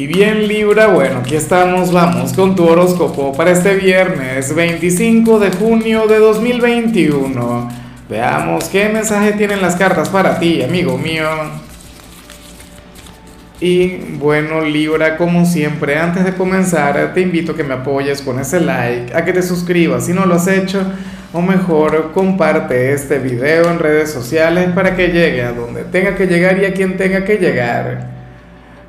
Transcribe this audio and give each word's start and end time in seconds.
Y 0.00 0.06
bien 0.06 0.48
Libra, 0.48 0.86
bueno, 0.86 1.18
aquí 1.18 1.36
estamos, 1.36 1.92
vamos 1.92 2.32
con 2.32 2.56
tu 2.56 2.66
horóscopo 2.66 3.34
para 3.34 3.50
este 3.50 3.74
viernes 3.74 4.54
25 4.54 5.38
de 5.38 5.50
junio 5.50 6.06
de 6.06 6.16
2021. 6.16 7.68
Veamos 8.08 8.70
qué 8.70 8.88
mensaje 8.88 9.32
tienen 9.32 9.60
las 9.60 9.76
cartas 9.76 10.08
para 10.08 10.38
ti, 10.38 10.62
amigo 10.62 10.96
mío. 10.96 11.26
Y 13.60 13.88
bueno 14.18 14.62
Libra, 14.62 15.18
como 15.18 15.44
siempre, 15.44 15.98
antes 15.98 16.24
de 16.24 16.32
comenzar, 16.32 17.12
te 17.12 17.20
invito 17.20 17.52
a 17.52 17.56
que 17.56 17.64
me 17.64 17.74
apoyes 17.74 18.22
con 18.22 18.38
ese 18.40 18.58
like, 18.58 19.14
a 19.14 19.22
que 19.22 19.34
te 19.34 19.42
suscribas 19.42 20.06
si 20.06 20.14
no 20.14 20.24
lo 20.24 20.36
has 20.36 20.48
hecho, 20.48 20.82
o 21.34 21.42
mejor 21.42 22.12
comparte 22.12 22.94
este 22.94 23.18
video 23.18 23.70
en 23.70 23.78
redes 23.78 24.10
sociales 24.10 24.70
para 24.74 24.96
que 24.96 25.08
llegue 25.08 25.42
a 25.42 25.52
donde 25.52 25.84
tenga 25.84 26.14
que 26.14 26.24
llegar 26.26 26.58
y 26.58 26.64
a 26.64 26.72
quien 26.72 26.96
tenga 26.96 27.22
que 27.22 27.36
llegar. 27.36 28.19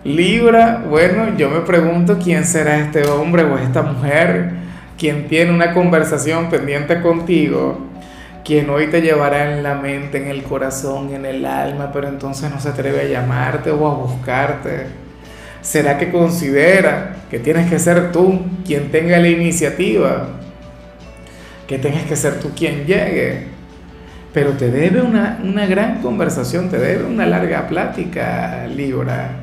Libra, 0.04 0.83
bueno, 0.89 1.38
yo 1.38 1.52
me 1.52 1.59
pregunto 1.59 2.17
quién 2.17 2.43
será 2.43 2.79
este 2.79 3.07
hombre 3.07 3.44
o 3.44 3.55
esta 3.59 3.84
mujer, 3.84 4.49
quien 4.98 5.27
tiene 5.27 5.52
una 5.52 5.76
conversación 5.76 6.49
pendiente 6.49 7.02
contigo, 7.02 7.77
quien 8.43 8.67
hoy 8.71 8.88
te 8.88 9.03
llevará 9.03 9.53
en 9.53 9.62
la 9.62 9.76
mente, 9.76 10.17
en 10.17 10.27
el 10.27 10.41
corazón, 10.41 11.13
en 11.13 11.27
el 11.27 11.45
alma, 11.45 11.91
pero 11.93 12.07
entonces 12.07 12.49
no 12.49 12.59
se 12.59 12.70
atreve 12.70 13.02
a 13.02 13.03
llamarte 13.03 13.70
o 13.70 13.88
a 13.88 13.93
buscarte. 13.93 14.88
¿Será 15.62 15.99
que 15.99 16.09
considera 16.09 17.18
que 17.29 17.38
tienes 17.38 17.70
que 17.70 17.77
ser 17.77 18.12
tú 18.12 18.41
quien 18.65 18.90
tenga 18.90 19.20
la 19.20 19.27
iniciativa? 19.27 20.29
Que 21.68 21.77
tengas 21.77 22.05
que 22.05 22.15
ser 22.15 22.40
tú 22.40 22.49
quien 22.55 22.88
llegue. 22.88 23.49
Pero 24.34 24.54
te 24.54 24.71
debe 24.71 25.04
una, 25.04 25.40
una 25.43 25.68
gran 25.68 26.02
conversación, 26.02 26.71
te 26.71 26.79
debe 26.79 27.04
una 27.04 27.27
larga 27.27 27.68
plática, 27.68 28.65
Libra 28.65 29.41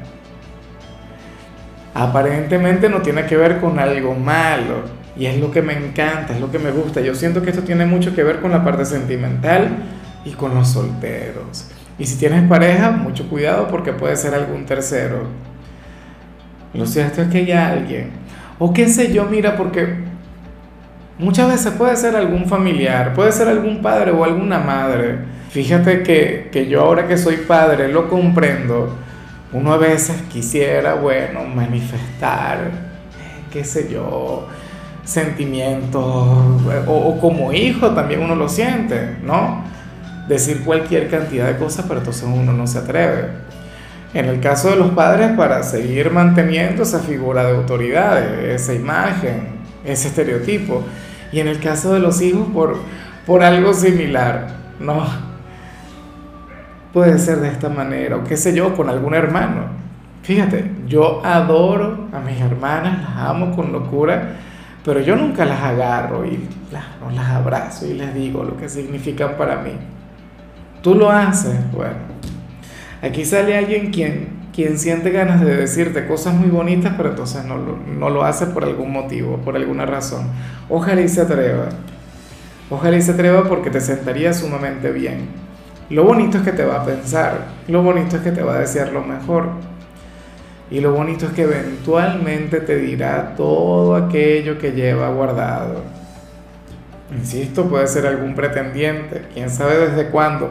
aparentemente 1.95 2.89
no 2.89 3.03
tiene 3.03 3.27
que 3.27 3.37
ver 3.37 3.61
con 3.61 3.79
algo 3.79 4.15
malo. 4.15 4.99
Y 5.17 5.27
es 5.27 5.39
lo 5.41 5.51
que 5.51 5.63
me 5.63 5.73
encanta, 5.73 6.35
es 6.35 6.41
lo 6.41 6.51
que 6.51 6.59
me 6.59 6.71
gusta. 6.71 7.01
Yo 7.01 7.15
siento 7.15 7.43
que 7.43 7.51
esto 7.51 7.63
tiene 7.63 7.87
mucho 7.87 8.15
que 8.15 8.23
ver 8.23 8.41
con 8.41 8.53
la 8.53 8.65
parte 8.65 8.85
sentimental 8.85 9.69
y 10.25 10.31
con 10.31 10.55
los 10.55 10.69
solteros. 10.69 11.69
Y 11.99 12.07
si 12.07 12.17
tienes 12.17 12.49
pareja, 12.49 12.93
mucho 12.93 13.29
cuidado 13.29 13.67
porque 13.67 13.93
puede 13.93 14.15
ser 14.17 14.35
algún 14.35 14.65
tercero. 14.65 15.25
Lo 16.73 16.87
cierto 16.87 17.23
es 17.23 17.29
que 17.29 17.39
hay 17.39 17.53
alguien. 17.53 18.11
O 18.61 18.73
qué 18.73 18.89
sé 18.89 19.13
yo, 19.13 19.25
mira, 19.25 19.57
porque 19.57 19.97
muchas 21.19 21.49
veces 21.49 21.73
puede 21.73 21.97
ser 21.97 22.15
algún 22.15 22.47
familiar, 22.47 23.15
puede 23.15 23.33
ser 23.33 23.49
algún 23.49 23.83
padre 23.83 24.13
o 24.13 24.23
alguna 24.23 24.61
madre. 24.61 25.19
Fíjate 25.51 26.05
que, 26.05 26.49
que 26.53 26.69
yo 26.69 26.83
ahora 26.83 27.09
que 27.09 27.19
soy 27.19 27.39
padre 27.39 27.89
lo 27.89 28.09
comprendo 28.09 28.97
uno 29.53 29.73
a 29.73 29.79
veces 29.79 30.23
quisiera, 30.31 30.95
bueno, 30.95 31.45
manifestar, 31.45 32.71
qué 33.51 33.65
sé 33.65 33.89
yo, 33.91 34.47
sentimientos, 35.05 36.03
o, 36.87 37.19
como 37.21 37.53
hijo 37.53 37.91
también 37.93 38.21
uno 38.21 38.35
lo 38.35 38.49
siente, 38.49 39.17
¿no? 39.23 39.65
Decir 40.29 40.63
cualquier 40.65 41.09
cantidad 41.09 41.47
de 41.47 41.57
cosas, 41.57 41.87
pero 41.89 42.01
entonces 42.01 42.25
uno 42.25 42.53
no 42.53 42.67
se 42.67 42.79
atreve. 42.79 43.29
En 44.13 44.27
el 44.27 44.41
caso 44.41 44.71
de 44.71 44.77
los 44.77 44.91
padres, 44.91 45.31
para 45.37 45.63
seguir 45.63 46.11
manteniendo 46.11 46.83
esa 46.83 46.99
figura 46.99 47.45
de 47.45 47.57
autoridad, 47.57 48.23
esa 48.45 48.75
imagen, 48.75 49.49
ese 49.85 50.09
estereotipo. 50.09 50.83
Y 51.33 51.41
en 51.41 51.49
el 51.49 51.59
caso 51.61 51.93
de 51.95 52.01
los 52.01 52.21
hijos, 52.21 52.49
por, 52.53 52.77
por 53.27 53.43
algo 53.43 53.73
similar, 53.73 54.49
¿no? 54.79 55.07
Puede 56.99 57.17
ser 57.21 57.39
de 57.39 57.47
esta 57.47 57.69
manera, 57.69 58.17
o 58.17 58.25
qué 58.25 58.37
sé 58.37 58.53
yo, 58.53 58.75
con 58.75 58.89
algún 58.89 59.15
hermano. 59.15 59.67
Fíjate, 60.25 60.69
yo 60.89 61.25
adoro 61.25 62.09
a 62.13 62.19
mis 62.19 62.41
hermanas, 62.41 63.01
las 63.01 63.17
amo 63.19 63.55
con 63.55 63.71
locura, 63.71 64.35
pero 64.85 64.99
yo 64.99 65.15
nunca 65.15 65.45
las 65.45 65.63
agarro 65.63 66.27
y 66.27 66.41
las, 66.73 66.83
las 67.15 67.29
abrazo 67.29 67.87
y 67.87 67.95
les 67.95 68.13
digo 68.15 68.43
lo 68.43 68.57
que 68.57 68.69
significan 68.69 69.37
para 69.39 69.61
mí. 69.61 69.71
Tú 70.83 70.97
lo 70.97 71.09
haces, 71.09 71.55
bueno. 71.71 71.95
Aquí 73.01 73.25
sale 73.25 73.57
alguien 73.57 73.93
quien, 73.93 74.31
quien 74.53 74.77
siente 74.77 75.13
ganas 75.13 75.41
de 75.41 75.55
decirte 75.55 76.05
cosas 76.05 76.35
muy 76.35 76.49
bonitas, 76.49 76.95
pero 76.97 77.11
entonces 77.11 77.45
no 77.45 77.59
lo, 77.59 77.77
no 77.77 78.11
lo 78.11 78.25
hace 78.25 78.47
por 78.47 78.65
algún 78.65 78.91
motivo, 78.91 79.37
por 79.37 79.55
alguna 79.55 79.87
razón. 79.87 80.27
Ojalá 80.69 81.01
y 81.01 81.07
se 81.09 81.21
atreva. 81.21 81.69
Ojalá 82.71 82.97
y 82.97 83.03
se 83.03 83.13
atreva 83.13 83.45
porque 83.49 83.71
te 83.71 83.81
sentaría 83.81 84.33
sumamente 84.33 84.91
bien. 84.91 85.48
Lo 85.91 86.05
bonito 86.05 86.39
es 86.39 86.45
que 86.45 86.53
te 86.53 86.65
va 86.65 86.83
a 86.83 86.85
pensar, 86.85 87.47
lo 87.67 87.83
bonito 87.83 88.17
es 88.17 88.23
que 88.23 88.31
te 88.31 88.43
va 88.43 88.57
a 88.57 88.59
desear 88.61 88.93
lo 88.93 89.03
mejor. 89.03 89.49
Y 90.71 90.81
lo 90.81 90.93
bonito 90.93 91.27
es 91.27 91.33
que 91.33 91.43
eventualmente 91.43 92.61
te 92.61 92.77
dirá 92.77 93.35
todo 93.37 93.97
aquello 93.97 94.59
que 94.59 94.73
lleva 94.73 95.09
guardado. 95.09 95.83
Insisto, 97.17 97.65
puede 97.71 97.87
ser 97.87 98.07
algún 98.07 98.35
pretendiente, 98.35 99.23
quién 99.33 99.49
sabe 99.49 99.79
desde 99.79 100.11
cuándo 100.11 100.51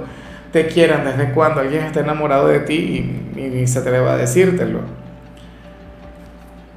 te 0.52 0.66
quieran, 0.66 1.06
desde 1.06 1.32
cuándo 1.34 1.62
alguien 1.62 1.84
está 1.84 2.00
enamorado 2.00 2.48
de 2.48 2.62
ti 2.62 2.74
y, 3.36 3.40
ni 3.40 3.68
se 3.68 3.78
atreva 3.78 4.14
a 4.14 4.18
decírtelo. 4.18 4.80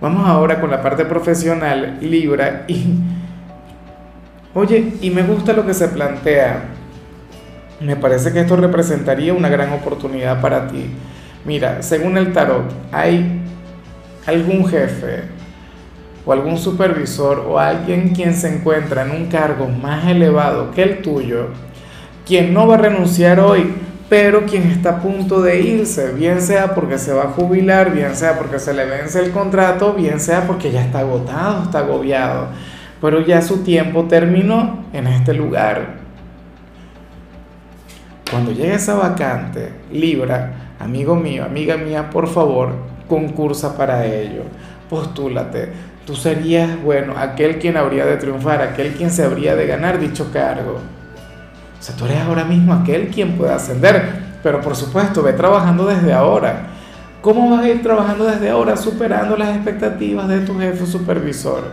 Vamos 0.03 0.29
ahora 0.29 0.61
con 0.61 0.71
la 0.71 0.83
parte 0.83 1.07
profesional, 1.07 1.97
Libra, 2.03 2.65
y 2.69 2.99
oye, 4.53 4.95
y 5.01 5.11
me 5.11 5.23
gusta 5.23 5.55
lo 5.55 5.65
que 5.65 5.73
se 5.73 5.89
plantea 5.89 6.63
me 7.81 7.97
parece 7.97 8.33
que 8.33 8.41
esto 8.41 8.57
representaría 8.57 9.33
una 9.33 9.49
gran 9.49 9.73
oportunidad 9.73 10.41
para 10.41 10.69
ti. 10.69 10.91
Mira, 11.45 11.83
según 11.83 12.19
el 12.19 12.33
tarot, 12.33 12.71
hay 12.93 13.41
algún 14.27 14.69
jefe 14.69 15.23
o 16.25 16.33
algún 16.33 16.59
supervisor 16.59 17.47
o 17.49 17.59
alguien 17.59 18.11
quien 18.11 18.35
se 18.35 18.55
encuentra 18.55 19.03
en 19.03 19.13
un 19.13 19.27
cargo 19.27 19.67
más 19.67 20.07
elevado 20.07 20.71
que 20.71 20.83
el 20.83 21.03
tuyo, 21.03 21.49
quien 22.27 22.53
no 22.53 22.67
va 22.67 22.75
a 22.75 22.79
renunciar 22.79 23.41
hoy, 23.41 23.73
pero 24.11 24.45
quien 24.45 24.71
está 24.71 24.91
a 24.91 25.01
punto 25.01 25.41
de 25.41 25.61
irse, 25.61 26.13
bien 26.13 26.43
sea 26.43 26.75
porque 26.75 26.99
se 26.99 27.15
va 27.15 27.25
a 27.25 27.29
jubilar, 27.29 27.93
bien 27.93 28.15
sea 28.15 28.37
porque 28.37 28.59
se 28.59 28.75
le 28.75 28.85
vence 28.85 29.21
el 29.21 29.31
contrato, 29.31 29.95
bien 29.95 30.21
sea 30.21 30.47
porque 30.47 30.71
ya 30.71 30.83
está 30.83 30.99
agotado, 30.99 31.63
está 31.63 31.79
agobiado, 31.79 32.49
pero 33.01 33.25
ya 33.25 33.41
su 33.41 33.63
tiempo 33.63 34.05
terminó 34.05 34.85
en 34.93 35.07
este 35.07 35.33
lugar. 35.33 36.00
Cuando 38.31 38.53
llegue 38.53 38.75
esa 38.75 38.95
vacante, 38.95 39.73
Libra, 39.91 40.75
amigo 40.79 41.17
mío, 41.17 41.45
amiga 41.45 41.77
mía, 41.77 42.11
por 42.11 42.29
favor, 42.29 42.71
concursa 43.09 43.77
para 43.77 44.07
ello, 44.07 44.43
postúlate. 44.89 45.73
Tú 46.07 46.15
serías, 46.15 46.81
bueno, 46.81 47.15
aquel 47.19 47.59
quien 47.59 47.77
habría 47.77 48.07
de 48.07 48.17
triunfar, 48.19 48.63
aquel 48.63 48.93
quien 48.93 49.11
se 49.11 49.25
habría 49.25 49.57
de 49.57 49.67
ganar 49.67 49.99
dicho 49.99 50.31
cargo. 50.33 50.77
O 50.77 51.83
sea, 51.83 51.97
tú 51.97 52.05
eres 52.05 52.21
ahora 52.21 52.45
mismo 52.45 52.73
aquel 52.73 53.09
quien 53.09 53.37
puede 53.37 53.53
ascender, 53.53 54.21
pero 54.45 54.61
por 54.61 54.77
supuesto, 54.77 55.25
ve 55.25 55.33
trabajando 55.33 55.87
desde 55.87 56.13
ahora. 56.13 56.69
¿Cómo 57.23 57.51
vas 57.51 57.65
a 57.65 57.69
ir 57.69 57.83
trabajando 57.83 58.27
desde 58.27 58.49
ahora? 58.49 58.77
Superando 58.77 59.37
las 59.37 59.57
expectativas 59.57 60.29
de 60.29 60.41
tu 60.41 60.57
jefe 60.57 60.87
supervisor. 60.87 61.65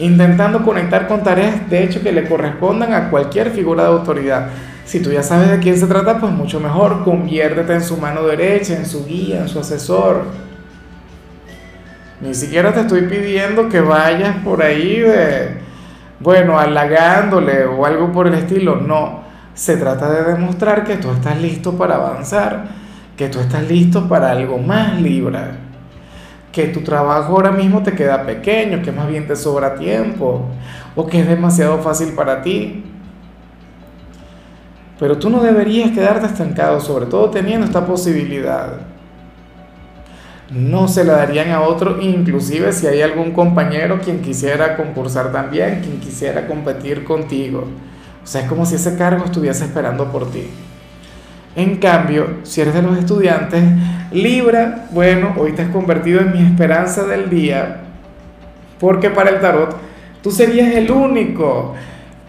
Intentando 0.00 0.64
conectar 0.64 1.06
con 1.06 1.22
tareas, 1.22 1.70
de 1.70 1.84
hecho, 1.84 2.02
que 2.02 2.10
le 2.10 2.28
correspondan 2.28 2.92
a 2.92 3.08
cualquier 3.08 3.50
figura 3.50 3.84
de 3.84 3.90
autoridad 3.90 4.48
si 4.84 5.00
tú 5.00 5.10
ya 5.10 5.22
sabes 5.22 5.50
de 5.50 5.58
quién 5.58 5.78
se 5.78 5.86
trata, 5.86 6.20
pues 6.20 6.32
mucho 6.32 6.60
mejor, 6.60 7.04
conviértete 7.04 7.72
en 7.72 7.82
su 7.82 7.96
mano 7.96 8.22
derecha, 8.22 8.76
en 8.76 8.86
su 8.86 9.06
guía, 9.06 9.40
en 9.40 9.48
su 9.48 9.58
asesor. 9.58 10.24
Ni 12.20 12.34
siquiera 12.34 12.72
te 12.72 12.80
estoy 12.80 13.02
pidiendo 13.02 13.68
que 13.68 13.80
vayas 13.80 14.36
por 14.44 14.62
ahí 14.62 15.00
de, 15.00 15.58
bueno, 16.20 16.58
halagándole 16.58 17.64
o 17.64 17.84
algo 17.84 18.12
por 18.12 18.26
el 18.26 18.34
estilo. 18.34 18.76
No, 18.76 19.22
se 19.54 19.76
trata 19.76 20.10
de 20.10 20.32
demostrar 20.32 20.84
que 20.84 20.96
tú 20.96 21.10
estás 21.10 21.40
listo 21.40 21.76
para 21.76 21.96
avanzar, 21.96 22.66
que 23.16 23.28
tú 23.28 23.40
estás 23.40 23.68
listo 23.68 24.08
para 24.08 24.30
algo 24.30 24.58
más 24.58 25.00
Libra, 25.00 25.56
que 26.52 26.66
tu 26.66 26.80
trabajo 26.82 27.32
ahora 27.32 27.50
mismo 27.50 27.82
te 27.82 27.92
queda 27.92 28.24
pequeño, 28.24 28.82
que 28.82 28.92
más 28.92 29.08
bien 29.08 29.26
te 29.26 29.34
sobra 29.34 29.74
tiempo 29.74 30.46
o 30.94 31.06
que 31.06 31.20
es 31.20 31.28
demasiado 31.28 31.78
fácil 31.78 32.12
para 32.12 32.42
ti. 32.42 32.84
Pero 34.98 35.18
tú 35.18 35.28
no 35.28 35.42
deberías 35.42 35.90
quedarte 35.90 36.26
estancado, 36.26 36.80
sobre 36.80 37.06
todo 37.06 37.30
teniendo 37.30 37.66
esta 37.66 37.84
posibilidad. 37.84 38.78
No 40.50 40.86
se 40.88 41.04
la 41.04 41.14
darían 41.14 41.50
a 41.50 41.62
otro, 41.62 42.00
inclusive 42.00 42.72
si 42.72 42.86
hay 42.86 43.02
algún 43.02 43.32
compañero 43.32 43.98
quien 44.00 44.20
quisiera 44.20 44.76
concursar 44.76 45.32
también, 45.32 45.80
quien 45.80 45.98
quisiera 45.98 46.46
competir 46.46 47.02
contigo. 47.02 47.66
O 48.22 48.26
sea, 48.26 48.42
es 48.42 48.48
como 48.48 48.64
si 48.64 48.76
ese 48.76 48.96
cargo 48.96 49.24
estuviese 49.24 49.64
esperando 49.64 50.10
por 50.12 50.30
ti. 50.30 50.46
En 51.56 51.76
cambio, 51.76 52.38
si 52.42 52.60
eres 52.60 52.74
de 52.74 52.82
los 52.82 52.98
estudiantes, 52.98 53.62
Libra, 54.12 54.86
bueno, 54.90 55.34
hoy 55.36 55.52
te 55.52 55.62
has 55.62 55.70
convertido 55.70 56.20
en 56.20 56.32
mi 56.32 56.38
esperanza 56.38 57.04
del 57.04 57.30
día, 57.30 57.80
porque 58.78 59.10
para 59.10 59.30
el 59.30 59.40
tarot 59.40 59.76
tú 60.22 60.30
serías 60.30 60.74
el 60.74 60.90
único 60.90 61.74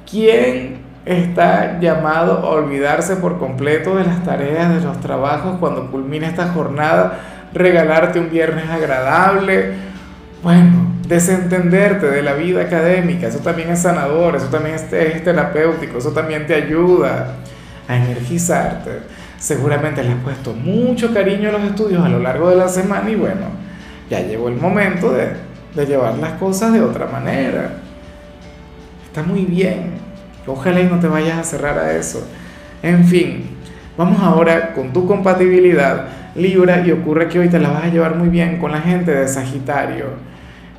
quien 0.10 0.85
está 1.06 1.80
llamado 1.80 2.40
a 2.40 2.50
olvidarse 2.50 3.16
por 3.18 3.38
completo 3.38 3.96
de 3.96 4.06
las 4.06 4.24
tareas, 4.24 4.74
de 4.74 4.81
los 4.81 5.00
trabajos 5.00 5.57
cuando 5.60 5.92
culmine 5.92 6.28
esta 6.28 6.48
jornada 6.50 7.19
regalarte 7.54 8.19
un 8.19 8.30
viernes 8.30 8.69
agradable. 8.69 9.74
Bueno, 10.44 10.96
desentenderte 11.07 12.07
de 12.07 12.22
la 12.22 12.34
vida 12.34 12.62
académica, 12.63 13.28
eso 13.28 13.40
también 13.40 13.69
es 13.69 13.81
sanador, 13.81 14.36
eso 14.36 14.48
también 14.48 14.75
es, 14.75 14.92
es 14.92 15.24
terapéutico, 15.24 15.98
eso 15.98 16.12
también 16.12 16.46
te 16.46 16.56
ayuda 16.56 17.36
a 17.88 17.96
energizarte. 17.96 19.02
Seguramente 19.38 20.04
le 20.04 20.10
has 20.10 20.24
puesto 20.24 20.54
mucho 20.54 21.13
cariño 21.13 21.50
a 21.50 21.54
los 21.54 21.63
estudios 21.63 22.04
a 22.04 22.10
lo 22.10 22.19
largo 22.19 22.50
de 22.50 22.56
la 22.56 22.68
semana 22.68 23.10
y 23.10 23.16
bueno, 23.16 23.48
ya 24.10 24.22
llegó 24.22 24.50
el 24.50 24.56
momento 24.56 25.12
de, 25.12 25.30
de 25.75 25.86
llevar 25.86 26.18
las 26.18 26.34
cosas 26.34 26.74
de 26.74 26.81
otra 26.81 27.07
manera. 27.07 27.74
Está 29.06 29.24
muy 29.24 29.46
bien. 29.46 30.05
Ojalá 30.47 30.81
y 30.81 30.86
no 30.86 31.00
te 31.00 31.07
vayas 31.07 31.38
a 31.38 31.44
cerrar 31.44 31.77
a 31.77 31.94
eso. 31.94 32.27
En 32.83 33.06
fin, 33.06 33.50
vamos 33.97 34.19
ahora 34.21 34.74
con 34.74 34.94
tu 34.94 35.07
compatibilidad 35.07 36.07
Libra 36.36 36.86
y 36.86 36.92
ocurre 36.92 37.30
que 37.30 37.39
hoy 37.39 37.47
te 37.47 37.59
la 37.59 37.69
vas 37.69 37.86
a 37.86 37.88
llevar 37.88 38.15
muy 38.15 38.27
bien 38.27 38.57
con 38.57 38.74
la 38.74 38.81
gente 38.81 39.12
de 39.12 39.25
Sagitario. 39.25 40.07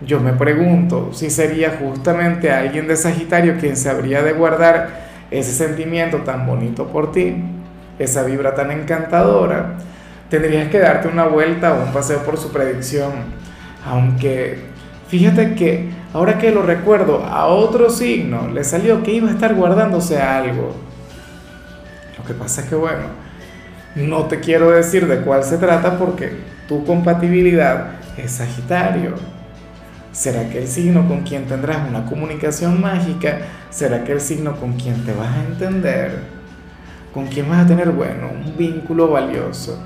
Yo 0.04 0.20
me 0.20 0.34
pregunto 0.34 1.10
si 1.14 1.30
sería 1.30 1.78
justamente 1.80 2.52
alguien 2.52 2.86
de 2.86 2.94
Sagitario 2.94 3.56
quien 3.58 3.74
se 3.78 3.88
habría 3.88 4.22
de 4.22 4.34
guardar 4.34 5.06
ese 5.30 5.52
sentimiento 5.52 6.18
tan 6.18 6.46
bonito 6.46 6.88
por 6.88 7.10
ti, 7.10 7.36
esa 7.98 8.22
vibra 8.22 8.54
tan 8.54 8.70
encantadora. 8.70 9.78
Tendrías 10.28 10.68
que 10.68 10.78
darte 10.78 11.08
una 11.08 11.24
vuelta 11.24 11.72
o 11.72 11.84
un 11.84 11.92
paseo 11.92 12.18
por 12.18 12.36
su 12.36 12.52
predicción. 12.52 13.12
Aunque 13.86 14.58
fíjate 15.08 15.54
que 15.54 15.90
ahora 16.12 16.38
que 16.38 16.50
lo 16.50 16.62
recuerdo, 16.62 17.24
a 17.24 17.46
otro 17.46 17.90
signo 17.90 18.48
le 18.48 18.64
salió 18.64 19.02
que 19.02 19.12
iba 19.12 19.28
a 19.28 19.32
estar 19.32 19.54
guardándose 19.54 20.20
algo. 20.20 20.74
Lo 22.18 22.24
que 22.24 22.34
pasa 22.34 22.62
es 22.62 22.68
que 22.68 22.74
bueno, 22.74 23.04
no 23.94 24.24
te 24.26 24.40
quiero 24.40 24.70
decir 24.70 25.06
de 25.06 25.20
cuál 25.20 25.44
se 25.44 25.58
trata 25.58 25.98
porque 25.98 26.32
tu 26.68 26.84
compatibilidad 26.84 27.92
es 28.16 28.32
Sagitario. 28.32 29.14
¿Será 30.12 30.48
que 30.48 30.58
el 30.58 30.66
signo 30.66 31.06
con 31.06 31.22
quien 31.22 31.44
tendrás 31.46 31.86
una 31.88 32.06
comunicación 32.06 32.80
mágica? 32.80 33.38
¿Será 33.70 34.02
que 34.02 34.12
el 34.12 34.20
signo 34.20 34.56
con 34.56 34.72
quien 34.72 35.04
te 35.04 35.12
vas 35.12 35.28
a 35.28 35.44
entender? 35.44 36.20
¿Con 37.12 37.26
quien 37.26 37.48
vas 37.48 37.64
a 37.64 37.66
tener, 37.66 37.90
bueno, 37.90 38.30
un 38.30 38.56
vínculo 38.56 39.08
valioso? 39.08 39.78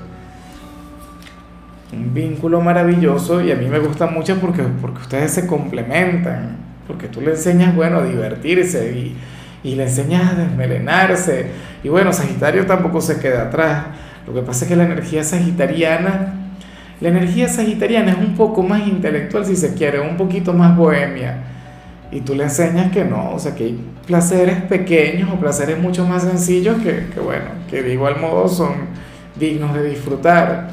Un 1.93 2.13
vínculo 2.13 2.61
maravilloso 2.61 3.41
y 3.41 3.51
a 3.51 3.55
mí 3.55 3.67
me 3.67 3.79
gusta 3.79 4.07
mucho 4.07 4.39
porque, 4.39 4.63
porque 4.81 5.01
ustedes 5.01 5.31
se 5.31 5.45
complementan, 5.45 6.57
porque 6.87 7.07
tú 7.07 7.21
le 7.21 7.31
enseñas, 7.31 7.75
bueno, 7.75 7.97
a 7.97 8.05
divertirse 8.05 8.91
y, 8.91 9.17
y 9.63 9.75
le 9.75 9.83
enseñas 9.83 10.31
a 10.31 10.35
desmelenarse. 10.35 11.47
Y 11.83 11.89
bueno, 11.89 12.13
Sagitario 12.13 12.65
tampoco 12.65 13.01
se 13.01 13.19
queda 13.19 13.43
atrás. 13.43 13.85
Lo 14.25 14.33
que 14.33 14.41
pasa 14.41 14.65
es 14.65 14.69
que 14.69 14.75
la 14.75 14.85
energía 14.85 15.23
sagitariana 15.23 16.41
la 17.01 17.09
energía 17.09 17.47
sagitariana 17.49 18.11
es 18.11 18.17
un 18.19 18.35
poco 18.35 18.61
más 18.61 18.87
intelectual, 18.87 19.43
si 19.43 19.55
se 19.55 19.73
quiere, 19.73 19.99
un 19.99 20.17
poquito 20.17 20.53
más 20.53 20.77
bohemia. 20.77 21.35
Y 22.11 22.21
tú 22.21 22.35
le 22.35 22.43
enseñas 22.43 22.91
que 22.91 23.03
no, 23.03 23.31
o 23.31 23.39
sea, 23.39 23.55
que 23.55 23.63
hay 23.63 23.79
placeres 24.05 24.61
pequeños 24.63 25.27
o 25.33 25.39
placeres 25.39 25.79
mucho 25.79 26.05
más 26.05 26.21
sencillos 26.21 26.77
que, 26.77 27.07
que 27.11 27.19
bueno, 27.19 27.45
que 27.71 27.81
de 27.81 27.93
igual 27.93 28.19
modo 28.19 28.47
son 28.47 28.73
dignos 29.39 29.73
de 29.73 29.83
disfrutar. 29.89 30.69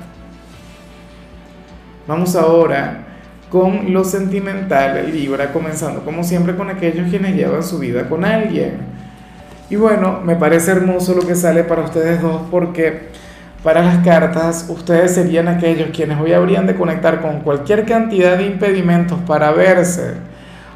Vamos 2.09 2.35
ahora 2.37 3.05
con 3.51 3.93
lo 3.93 4.03
sentimental, 4.03 5.13
Libra, 5.13 5.53
comenzando 5.53 6.07
como 6.07 6.25
siempre 6.25 6.57
con 6.57 6.71
aquellos 6.71 7.11
quienes 7.11 7.37
llevan 7.37 7.63
su 7.63 7.79
vida 7.79 8.09
con 8.09 8.25
alguien. 8.25 8.79
Y 9.69 9.77
bueno, 9.77 10.21
me 10.25 10.35
parece 10.35 10.71
hermoso 10.71 11.15
lo 11.15 11.27
que 11.27 11.35
sale 11.35 11.65
para 11.65 11.83
ustedes 11.83 12.23
dos 12.23 12.41
porque 12.51 13.09
para 13.63 13.83
las 13.83 14.03
cartas, 14.03 14.65
ustedes 14.71 15.17
serían 15.17 15.49
aquellos 15.49 15.91
quienes 15.91 16.19
hoy 16.19 16.33
habrían 16.33 16.67
de 16.67 16.77
conectar 16.77 17.21
con 17.21 17.41
cualquier 17.41 17.85
cantidad 17.85 18.39
de 18.39 18.47
impedimentos 18.47 19.19
para 19.27 19.53
verse 19.53 20.15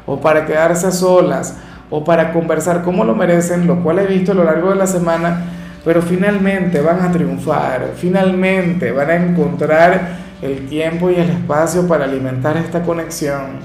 o 0.05 0.21
para 0.21 0.45
quedarse 0.45 0.91
solas 0.91 1.57
o 1.89 2.03
para 2.03 2.31
conversar 2.31 2.83
como 2.83 3.05
lo 3.05 3.15
merecen, 3.15 3.65
lo 3.65 3.81
cual 3.81 3.97
he 3.97 4.05
visto 4.05 4.33
a 4.33 4.35
lo 4.35 4.43
largo 4.43 4.69
de 4.69 4.75
la 4.75 4.85
semana, 4.85 5.45
pero 5.83 6.03
finalmente 6.03 6.79
van 6.79 7.01
a 7.01 7.11
triunfar, 7.11 7.93
finalmente 7.95 8.91
van 8.91 9.09
a 9.09 9.15
encontrar 9.15 10.22
el 10.43 10.67
tiempo 10.67 11.09
y 11.09 11.15
el 11.15 11.29
espacio 11.29 11.87
para 11.87 12.05
alimentar 12.05 12.57
esta 12.57 12.83
conexión. 12.83 13.59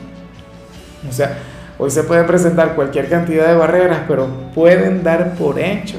O 1.08 1.12
sea, 1.12 1.38
hoy 1.78 1.90
se 1.90 2.04
pueden 2.04 2.26
presentar 2.26 2.75
cualquier 2.75 3.08
cantidad 3.08 3.48
de 3.48 3.54
barreras, 3.54 4.00
pero 4.06 4.28
pueden 4.54 5.02
dar 5.02 5.34
por 5.34 5.58
hecho 5.58 5.98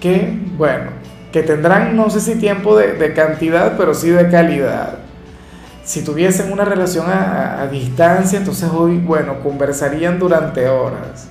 que, 0.00 0.38
bueno, 0.56 0.90
que 1.32 1.42
tendrán 1.42 1.96
no 1.96 2.08
sé 2.10 2.20
si 2.20 2.36
tiempo 2.36 2.76
de, 2.76 3.12
cantidad, 3.12 3.76
pero 3.76 3.94
sí 3.94 4.10
de 4.10 4.28
calidad. 4.30 4.98
Si 5.84 6.02
tuviesen 6.02 6.50
una 6.50 6.64
relación 6.64 7.06
a, 7.08 7.68
distancia, 7.70 8.38
entonces 8.38 8.70
hoy, 8.72 8.98
bueno, 8.98 9.40
conversarían 9.40 10.18
durante 10.18 10.68
horas 10.68 11.28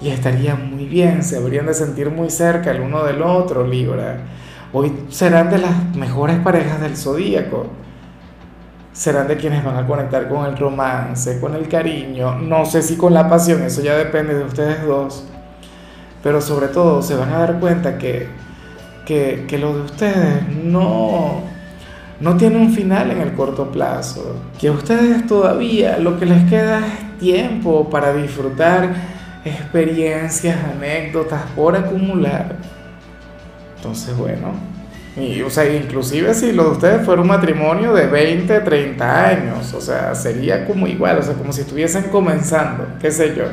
y 0.00 0.08
estarían 0.08 0.70
muy 0.74 0.86
bien, 0.86 1.22
se 1.22 1.36
habrían 1.36 1.66
de 1.66 1.74
sentir 1.74 2.08
muy 2.10 2.30
cerca 2.30 2.70
el 2.70 2.80
uno 2.80 3.04
del 3.04 3.20
otro, 3.20 3.66
Libra. 3.66 4.18
Hoy 4.72 4.92
serán 5.08 5.50
de 5.50 5.58
las 5.58 5.96
mejores 5.96 6.38
parejas 6.38 6.80
del 6.80 6.96
zodíaco. 6.96 7.66
Serán 8.92 9.28
de 9.28 9.36
quienes 9.36 9.64
van 9.64 9.76
a 9.76 9.86
conectar 9.86 10.28
con 10.28 10.46
el 10.46 10.56
romance, 10.56 11.40
con 11.40 11.54
el 11.54 11.68
cariño, 11.68 12.34
no 12.36 12.66
sé 12.66 12.82
si 12.82 12.96
con 12.96 13.14
la 13.14 13.28
pasión, 13.28 13.62
eso 13.62 13.82
ya 13.82 13.96
depende 13.96 14.34
de 14.34 14.44
ustedes 14.44 14.84
dos. 14.84 15.24
Pero 16.22 16.40
sobre 16.40 16.68
todo 16.68 17.00
se 17.00 17.14
van 17.14 17.32
a 17.32 17.38
dar 17.38 17.60
cuenta 17.60 17.96
que 17.96 18.28
que, 19.46 19.58
lo 19.58 19.74
de 19.74 19.80
ustedes 19.82 20.48
no, 20.62 21.42
no 22.20 22.36
tiene 22.36 22.56
un 22.58 22.72
final 22.72 23.10
en 23.10 23.20
el 23.20 23.32
corto 23.32 23.70
plazo, 23.72 24.36
que 24.58 24.70
ustedes 24.70 25.26
todavía 25.26 25.98
lo 25.98 26.18
que 26.18 26.26
les 26.26 26.48
queda 26.48 26.78
es 26.78 27.18
tiempo 27.18 27.90
para 27.90 28.12
disfrutar 28.12 28.94
experiencias, 29.44 30.56
anécdotas 30.76 31.42
por 31.56 31.76
acumular. 31.76 32.56
Entonces, 33.80 34.16
bueno, 34.16 34.52
y, 35.16 35.42
o 35.42 35.50
sea, 35.50 35.72
inclusive 35.74 36.34
si 36.34 36.52
lo 36.52 36.64
de 36.64 36.70
ustedes 36.70 37.04
fuera 37.04 37.22
un 37.22 37.28
matrimonio 37.28 37.92
de 37.94 38.06
20, 38.06 38.60
30 38.60 39.28
años, 39.28 39.74
o 39.74 39.80
sea, 39.80 40.14
sería 40.14 40.66
como 40.66 40.86
igual, 40.86 41.18
o 41.18 41.22
sea, 41.22 41.34
como 41.34 41.52
si 41.52 41.62
estuviesen 41.62 42.04
comenzando, 42.04 42.86
qué 43.00 43.10
sé 43.10 43.34
yo 43.34 43.44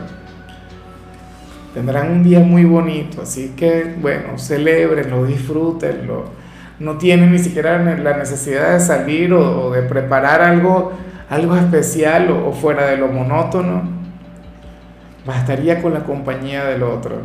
tendrán 1.77 2.09
un 2.09 2.24
día 2.24 2.39
muy 2.39 2.65
bonito, 2.65 3.21
así 3.21 3.53
que 3.56 3.95
bueno, 4.01 4.39
celebrenlo, 4.39 5.25
disfrútenlo. 5.25 6.25
No 6.79 6.97
tienen 6.97 7.31
ni 7.31 7.38
siquiera 7.38 7.77
la 7.77 8.18
necesidad 8.18 8.74
de 8.74 8.79
salir 8.79 9.31
o, 9.31 9.69
de 9.69 9.83
preparar 9.83 10.41
algo, 10.41 10.94
algo 11.29 11.56
especial 11.56 12.31
o, 12.31 12.51
fuera 12.51 12.88
de 12.88 12.98
lo 12.98 13.10
monótono. 13.10 13.84
Bastaría 15.24 15.79
con 15.79 15.93
la 15.93 16.00
compañía 16.00 16.65
del 16.65 16.81
otro. 16.81 17.17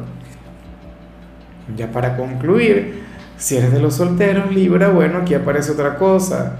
Ya 1.76 1.90
para 1.90 2.16
concluir, 2.16 3.02
si 3.37 3.57
eres 3.57 3.73
de 3.73 3.81
los 3.81 3.95
solteros, 3.95 4.52
Libra, 4.52 4.88
bueno, 4.88 5.19
aquí 5.19 5.35
aparece 5.35 5.73
otra 5.73 5.97
cosa. 5.97 6.57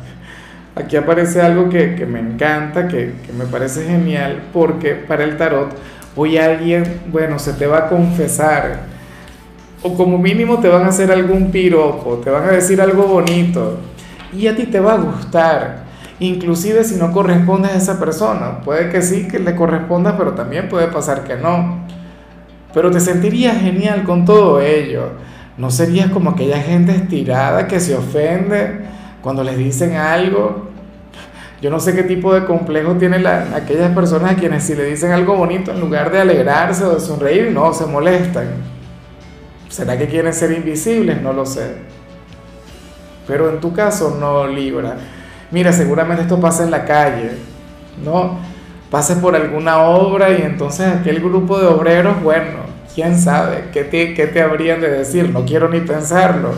Aquí 0.75 0.97
aparece 0.97 1.41
algo 1.43 1.69
que, 1.69 1.95
que 1.95 2.07
me 2.07 2.19
encanta, 2.21 2.89
que, 2.89 3.13
que 3.27 3.33
me 3.33 3.45
parece 3.45 3.85
genial, 3.85 4.43
porque 4.53 4.95
para 4.95 5.25
el 5.25 5.37
tarot 5.37 5.75
hoy 6.17 6.39
alguien, 6.39 7.03
bueno, 7.09 7.39
se 7.39 7.53
te 7.53 7.67
va 7.67 7.79
a 7.79 7.89
confesar, 7.89 8.81
o 9.83 9.95
como 9.95 10.19
mínimo 10.19 10.59
te 10.61 10.69
van 10.69 10.85
a 10.85 10.89
hacer 10.89 11.11
algún 11.11 11.51
piropo, 11.51 12.21
te 12.25 12.31
van 12.31 12.45
a 12.45 12.53
decir 12.53 12.81
algo 12.81 13.05
bonito, 13.05 13.79
y 14.33 14.47
a 14.47 14.57
ti 14.57 14.67
te 14.67 14.81
va 14.81 14.95
a 14.95 14.99
gustar, 14.99 15.85
inclusive 16.21 16.85
si 16.85 16.97
no 16.97 17.13
correspondes 17.13 17.73
a 17.73 17.77
esa 17.77 17.99
persona, 17.99 18.61
puede 18.61 18.91
que 18.91 19.03
sí 19.03 19.27
que 19.29 19.39
le 19.39 19.55
corresponda, 19.55 20.17
pero 20.17 20.33
también 20.33 20.69
puede 20.69 20.89
pasar 20.89 21.25
que 21.25 21.37
no, 21.37 21.87
pero 22.75 22.91
te 22.91 23.01
sentirías 23.01 23.61
genial 23.61 24.05
con 24.05 24.25
todo 24.25 24.61
ello, 24.61 25.11
no 25.57 25.71
serías 25.71 26.11
como 26.11 26.31
aquella 26.31 26.59
gente 26.59 26.95
estirada 26.95 27.67
que 27.67 27.81
se 27.81 27.95
ofende 27.95 28.81
cuando 29.21 29.45
les 29.45 29.57
dicen 29.57 29.97
algo 29.97 30.73
yo 31.63 31.71
no 31.71 31.79
sé 31.79 31.95
qué 31.95 32.03
tipo 32.03 32.35
de 32.35 32.45
complejo 32.45 32.97
tienen 32.97 33.25
aquellas 33.25 33.95
personas 33.95 34.33
a 34.33 34.35
quienes 34.35 34.65
si 34.65 34.75
le 34.75 34.85
dicen 34.85 35.13
algo 35.13 35.37
bonito, 35.37 35.71
en 35.71 35.79
lugar 35.79 36.11
de 36.11 36.21
alegrarse 36.21 36.83
o 36.83 36.95
de 36.95 37.01
sonreír, 37.01 37.53
no, 37.53 37.73
se 37.73 37.87
molestan. 37.87 38.49
¿Será 39.69 39.97
que 39.97 40.09
quieren 40.09 40.35
ser 40.35 40.51
invisibles? 40.51 41.23
No 41.23 41.33
lo 41.33 41.47
sé. 41.47 41.77
Pero 43.29 43.49
en 43.49 43.61
tu 43.61 43.73
caso 43.73 44.17
no 44.19 44.45
libra. 44.49 44.97
Mira, 45.53 45.73
seguramente 45.73 46.23
esto 46.23 46.41
pasa 46.41 46.65
en 46.65 46.73
la 46.73 46.85
calle, 46.85 47.31
¿no? 48.05 48.41
Pases 48.93 49.17
por 49.17 49.35
alguna 49.35 49.79
obra 49.79 50.31
y 50.33 50.43
entonces 50.43 50.87
aquel 50.87 51.21
grupo 51.21 51.59
de 51.59 51.67
obreros, 51.67 52.23
bueno, 52.23 52.59
quién 52.95 53.19
sabe 53.19 53.71
qué 53.73 53.85
te, 53.85 54.13
qué 54.13 54.27
te 54.27 54.43
habrían 54.43 54.83
de 54.83 54.91
decir, 54.91 55.31
no 55.31 55.47
quiero 55.47 55.71
ni 55.71 55.81
pensarlo. 55.81 56.51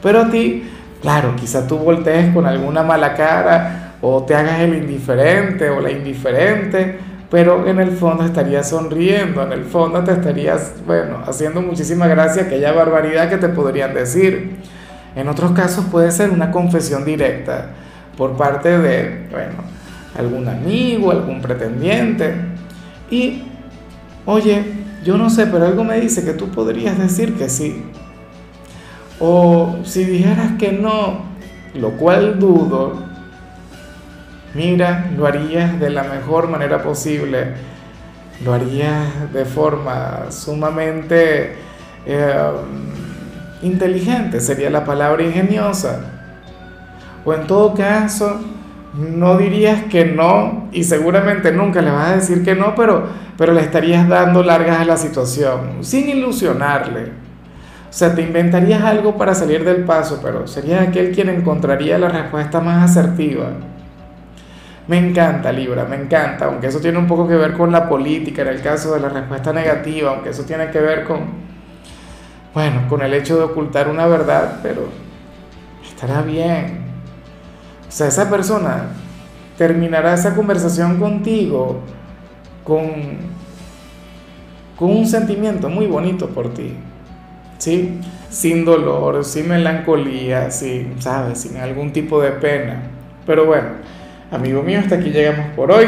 Pero 0.00 0.20
a 0.20 0.30
ti, 0.30 0.70
claro, 1.02 1.34
quizá 1.34 1.66
tú 1.66 1.78
voltees 1.78 2.32
con 2.32 2.46
alguna 2.46 2.84
mala 2.84 3.14
cara 3.14 3.94
o 4.00 4.22
te 4.22 4.36
hagas 4.36 4.60
el 4.60 4.76
indiferente 4.76 5.68
o 5.70 5.80
la 5.80 5.90
indiferente, 5.90 7.00
pero 7.28 7.66
en 7.66 7.80
el 7.80 7.90
fondo 7.96 8.22
estarías 8.22 8.68
sonriendo, 8.68 9.42
en 9.42 9.50
el 9.50 9.64
fondo 9.64 10.04
te 10.04 10.12
estarías, 10.12 10.74
bueno, 10.86 11.18
haciendo 11.26 11.62
muchísima 11.62 12.06
gracia 12.06 12.44
aquella 12.44 12.70
barbaridad 12.70 13.28
que 13.28 13.38
te 13.38 13.48
podrían 13.48 13.92
decir. 13.92 14.56
En 15.16 15.26
otros 15.26 15.50
casos 15.50 15.84
puede 15.90 16.12
ser 16.12 16.30
una 16.30 16.52
confesión 16.52 17.04
directa, 17.04 17.70
por 18.16 18.36
parte 18.36 18.78
de, 18.78 19.26
bueno, 19.32 19.79
algún 20.16 20.48
amigo, 20.48 21.10
algún 21.10 21.40
pretendiente. 21.40 22.34
Y, 23.10 23.42
oye, 24.26 24.64
yo 25.04 25.16
no 25.16 25.30
sé, 25.30 25.46
pero 25.46 25.66
algo 25.66 25.84
me 25.84 26.00
dice 26.00 26.24
que 26.24 26.32
tú 26.32 26.48
podrías 26.48 26.98
decir 26.98 27.34
que 27.34 27.48
sí. 27.48 27.84
O 29.18 29.78
si 29.84 30.04
dijeras 30.04 30.52
que 30.58 30.72
no, 30.72 31.24
lo 31.74 31.92
cual 31.92 32.38
dudo, 32.38 32.94
mira, 34.54 35.10
lo 35.16 35.26
harías 35.26 35.78
de 35.78 35.90
la 35.90 36.04
mejor 36.04 36.48
manera 36.48 36.82
posible, 36.82 37.54
lo 38.44 38.54
harías 38.54 39.32
de 39.32 39.44
forma 39.44 40.30
sumamente 40.30 41.54
eh, 42.06 42.50
inteligente, 43.62 44.40
sería 44.40 44.70
la 44.70 44.84
palabra 44.84 45.22
ingeniosa. 45.22 46.00
O 47.24 47.34
en 47.34 47.46
todo 47.46 47.74
caso, 47.74 48.40
no 48.94 49.36
dirías 49.36 49.84
que 49.84 50.04
no 50.04 50.68
y 50.72 50.84
seguramente 50.84 51.52
nunca 51.52 51.80
le 51.80 51.90
vas 51.90 52.08
a 52.08 52.16
decir 52.16 52.42
que 52.42 52.54
no, 52.54 52.74
pero, 52.74 53.04
pero 53.36 53.52
le 53.52 53.60
estarías 53.60 54.08
dando 54.08 54.42
largas 54.42 54.80
a 54.80 54.84
la 54.84 54.96
situación, 54.96 55.78
sin 55.82 56.08
ilusionarle. 56.08 57.20
O 57.88 57.92
sea, 57.92 58.14
te 58.14 58.22
inventarías 58.22 58.82
algo 58.82 59.16
para 59.16 59.34
salir 59.34 59.64
del 59.64 59.84
paso, 59.84 60.20
pero 60.22 60.46
sería 60.46 60.82
aquel 60.82 61.12
quien 61.12 61.28
encontraría 61.28 61.98
la 61.98 62.08
respuesta 62.08 62.60
más 62.60 62.90
asertiva. 62.90 63.50
Me 64.86 64.98
encanta 64.98 65.52
Libra, 65.52 65.84
me 65.84 65.96
encanta, 65.96 66.46
aunque 66.46 66.66
eso 66.66 66.80
tiene 66.80 66.98
un 66.98 67.06
poco 67.06 67.28
que 67.28 67.36
ver 67.36 67.52
con 67.52 67.70
la 67.70 67.88
política 67.88 68.42
en 68.42 68.48
el 68.48 68.60
caso 68.60 68.94
de 68.94 69.00
la 69.00 69.08
respuesta 69.08 69.52
negativa, 69.52 70.10
aunque 70.10 70.30
eso 70.30 70.44
tiene 70.44 70.70
que 70.70 70.80
ver 70.80 71.04
con, 71.04 71.20
bueno, 72.52 72.88
con 72.88 73.02
el 73.02 73.14
hecho 73.14 73.36
de 73.36 73.44
ocultar 73.44 73.88
una 73.88 74.06
verdad, 74.06 74.58
pero 74.62 74.88
estará 75.84 76.22
bien. 76.22 76.79
O 77.90 77.92
sea, 77.92 78.06
esa 78.06 78.30
persona 78.30 78.84
terminará 79.58 80.14
esa 80.14 80.34
conversación 80.34 80.98
contigo 80.98 81.80
con, 82.64 82.86
con 84.78 84.90
un 84.90 85.06
sentimiento 85.06 85.68
muy 85.68 85.86
bonito 85.86 86.28
por 86.28 86.54
ti. 86.54 86.76
¿sí? 87.60 87.98
Sin 88.30 88.64
dolor, 88.64 89.24
sin 89.24 89.48
melancolía, 89.48 90.50
sin, 90.50 91.00
¿sabes? 91.00 91.40
Sin 91.40 91.56
algún 91.58 91.92
tipo 91.92 92.20
de 92.20 92.30
pena. 92.30 92.82
Pero 93.26 93.44
bueno, 93.44 93.68
amigo 94.30 94.62
mío, 94.62 94.80
hasta 94.80 94.96
aquí 94.96 95.10
llegamos 95.10 95.46
por 95.54 95.70
hoy. 95.70 95.86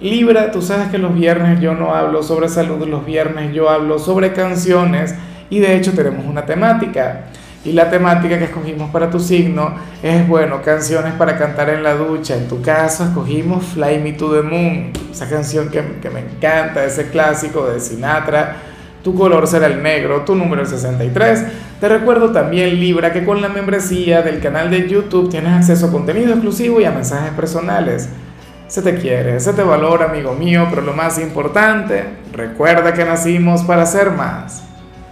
Libra, 0.00 0.50
tú 0.50 0.62
sabes 0.62 0.88
que 0.88 0.98
los 0.98 1.14
viernes 1.14 1.60
yo 1.60 1.74
no 1.74 1.94
hablo 1.94 2.22
sobre 2.22 2.48
salud, 2.48 2.86
los 2.86 3.04
viernes 3.04 3.52
yo 3.52 3.68
hablo 3.68 3.98
sobre 3.98 4.32
canciones 4.32 5.14
y 5.50 5.58
de 5.58 5.76
hecho 5.76 5.92
tenemos 5.92 6.24
una 6.24 6.46
temática. 6.46 7.24
Y 7.64 7.72
la 7.72 7.90
temática 7.90 8.38
que 8.38 8.44
escogimos 8.44 8.90
para 8.90 9.10
tu 9.10 9.18
signo 9.20 9.74
es, 10.02 10.26
bueno, 10.26 10.62
canciones 10.62 11.12
para 11.14 11.36
cantar 11.36 11.70
en 11.70 11.82
la 11.82 11.94
ducha. 11.94 12.36
En 12.36 12.48
tu 12.48 12.62
caso 12.62 13.04
escogimos 13.04 13.64
Fly 13.66 13.98
Me 13.98 14.12
to 14.12 14.32
the 14.32 14.42
Moon, 14.42 14.92
esa 15.10 15.28
canción 15.28 15.68
que, 15.68 15.82
que 16.00 16.10
me 16.10 16.20
encanta, 16.20 16.84
ese 16.84 17.10
clásico 17.10 17.66
de 17.66 17.80
Sinatra 17.80 18.56
tu 19.02 19.14
color 19.14 19.46
será 19.46 19.66
el 19.66 19.82
negro, 19.82 20.22
tu 20.22 20.34
número 20.34 20.62
es 20.62 20.70
63. 20.70 21.44
Te 21.80 21.88
recuerdo 21.88 22.30
también, 22.30 22.78
Libra, 22.78 23.12
que 23.12 23.24
con 23.24 23.40
la 23.40 23.48
membresía 23.48 24.22
del 24.22 24.40
canal 24.40 24.70
de 24.70 24.88
YouTube 24.88 25.30
tienes 25.30 25.52
acceso 25.52 25.86
a 25.86 25.92
contenido 25.92 26.32
exclusivo 26.32 26.80
y 26.80 26.84
a 26.84 26.90
mensajes 26.90 27.32
personales. 27.32 28.08
Se 28.66 28.82
te 28.82 28.96
quiere, 28.96 29.40
se 29.40 29.54
te 29.54 29.62
valora, 29.62 30.06
amigo 30.06 30.34
mío, 30.34 30.66
pero 30.68 30.82
lo 30.82 30.92
más 30.92 31.18
importante, 31.18 32.04
recuerda 32.32 32.92
que 32.92 33.04
nacimos 33.04 33.62
para 33.62 33.86
ser 33.86 34.10
más. 34.10 34.67